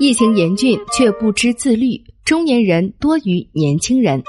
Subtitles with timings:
[0.00, 4.22] 疫情严峻却不知自律，中年人多于年轻人。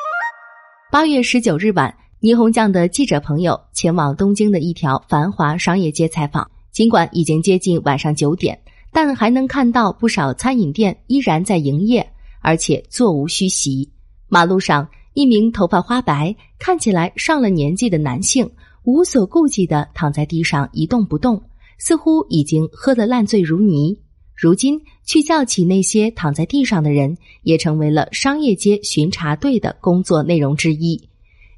[0.91, 6.45] 八月十九日晚，霓虹酱的记者朋友前往东京的一条繁华商业街采访。
[6.73, 8.59] 尽管已经接近晚上九点，
[8.91, 12.05] 但还能看到不少餐饮店依然在营业，
[12.41, 13.89] 而且座无虚席。
[14.27, 18.45] 马路上，一名头发花白、看起来上了年纪的男性，
[18.83, 21.41] 无所顾忌地躺在地上一动不动，
[21.77, 23.97] 似乎已经喝得烂醉如泥。
[24.41, 30.99] 如今，去叫起那些躺在地上的人，也成为了商业街巡查队的工作内容之一。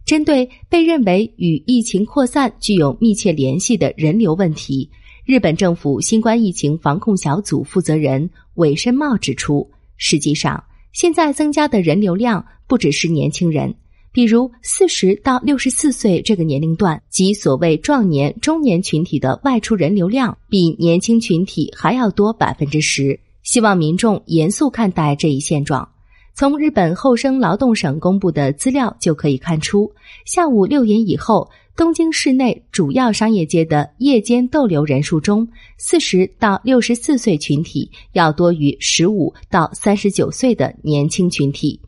[0.04, 4.90] 针对被认为与疫情扩散具有密切联系的人流问题，
[5.26, 10.62] 日本政府新冠疫情防控小组负责人尾申茂指出，实际上
[10.92, 13.74] 现在增加的人流量不只是年轻人。
[14.14, 23.20] 比如四十到六十四岁这个年龄段及所谓壮年、中年群体的外出人流量，比年轻群体还要多百分之十。
[23.42, 25.90] 希望民众严肃看待这一现状。
[26.36, 29.92] 从日本厚生劳动省公布的资料就可以看出，
[30.26, 35.48] 下午六点以后，东京市内主要商业街的夜间逗留人数中，
[35.78, 41.80] 四十到六十四岁群体要多于十五到三十九岁的年轻群体。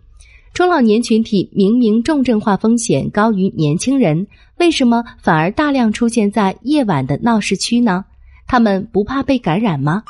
[0.55, 4.25] 中老年群体明明重症化风险高于年轻人，
[4.57, 8.05] 为什么反而大量出现在夜晚的闹市区呢？
[8.47, 10.01] 他们不怕被感染吗？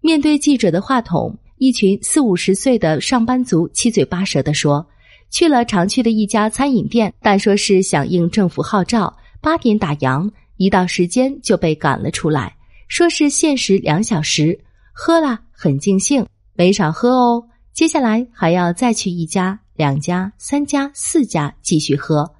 [0.00, 4.84] 面对记者的话筒，一群四五十岁的上班族七嘴八舌地说
[5.30, 12.52] ：“去了常去的一家餐饮店，但说是响应政府号召，八点打烊，一到时间就被赶了出来，
[12.88, 14.58] 说是限时两小时，
[14.92, 17.44] 喝了很尽兴，没少喝哦。
[17.74, 22.30] 接下来还要再去一家。”两家、三家、四家继续喝，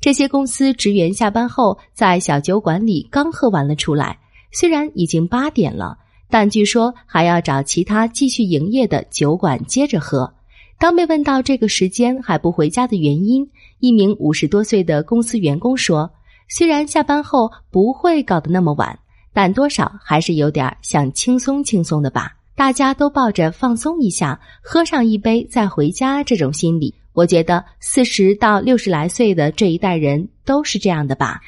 [0.00, 4.18] 这些公司职员下班后在小酒馆里刚喝完了出来。
[4.50, 5.96] 虽然已经八点了，
[6.28, 10.34] 但据说还要找其他继续营业的酒馆接着喝。
[10.80, 16.10] 当被问到这个时间还不回家的原因，一名五十多岁的公司员工说
[16.50, 18.98] ：“虽然下班后不会搞得那么晚，
[19.32, 31.40] 但多少还是有点想轻松轻松的吧。”大家都抱着放松一下、喝上一杯再回家这种心理，我觉得四十到六十来岁的这一代人都是这样的吧。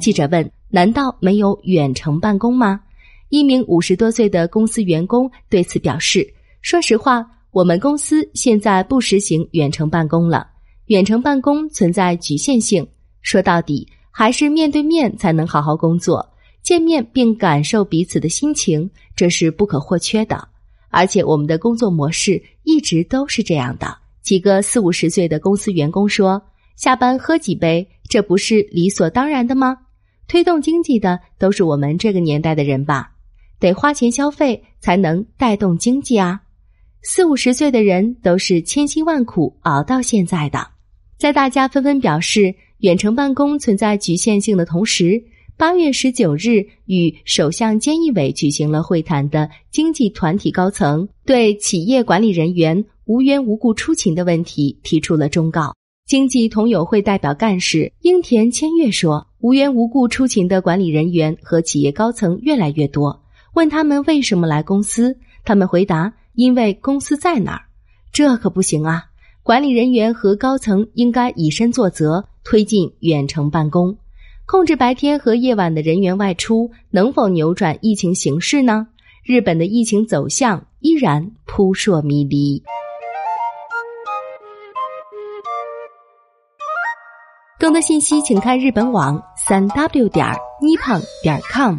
[0.00, 2.80] 记者问：“难道没有远程办公吗？”
[3.30, 6.28] 一名五十多岁的公司员工对此表示
[6.60, 10.48] ：“说实话，我们公司现在不实行远程办公了。
[10.86, 12.84] 远程办公存在局限性，
[13.22, 16.28] 说到底还是面对面才能好好工作。”
[16.68, 20.46] 见面并感受彼此的心情，这是不可或缺的。
[20.90, 23.96] 而且我们的工作模式一直都是这样的。
[24.20, 26.42] 几个四五十岁的公司员工说
[26.76, 29.78] ：“下班喝几杯，这不是理所当然的吗？
[30.26, 33.12] 推动经济的都是我们这个年代的人吧？
[33.58, 36.42] 得花钱消费才能带动经济啊！
[37.02, 40.68] 四五十岁的人都是千辛万苦熬到现在的。”
[41.16, 45.24] 在大家纷纷表示远程办公存在局限性的同时。
[45.58, 55.74] 八月十九日，与首相菅义伟举行了会谈的经济团体高层，对企业管理人员无缘无故出勤的问题提出了忠告。
[56.06, 67.62] 经济同友会代表干事樱田千月说：“无缘无故出勤的管理人员和企业高层越来越多，问他们为什么来公司，他们回答：因为公司在哪儿。
[68.12, 69.06] 这可不行啊！
[69.42, 73.98] 管理人员和高层应该以身作则，推进远程办公。”
[74.50, 78.86] 控制白天和夜晚的人员外出，能否扭转疫情形势呢？
[79.22, 82.62] 日本的疫情走向依然扑朔迷离。
[87.58, 90.26] 更多信息请看日本网三 w 点
[90.62, 91.76] nippon 点 com。